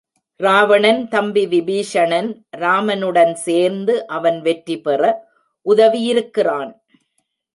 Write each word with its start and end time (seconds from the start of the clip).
ராவணன் 0.39 1.01
தம்பி 1.07 1.43
விபீஷணன் 1.45 2.29
ராமனுடன் 2.57 3.33
சேர்ந்து 3.35 4.07
அவன் 4.07 4.39
வெற்றி 4.41 4.77
பெற 4.81 5.01
உதவியிருக்கிறான். 5.65 6.71